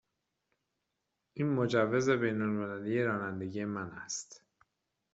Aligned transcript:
این 1.33 1.53
مجوز 1.53 2.09
بین 2.09 2.41
المللی 2.41 3.03
رانندگی 3.03 3.65
من 3.65 3.91
است. 3.91 4.43